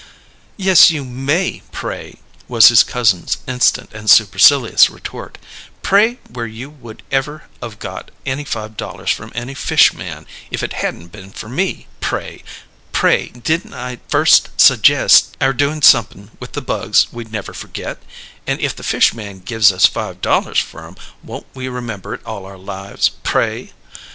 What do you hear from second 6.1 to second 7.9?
where would you ever of